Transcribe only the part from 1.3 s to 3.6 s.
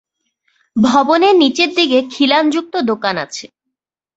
নিচের দিকে খিলানযুক্ত দোকান আছে।